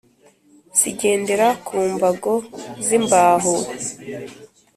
zigendera 0.79 1.47
ku 1.65 1.77
mbago 1.95 2.33
z’imbahu 2.85 3.53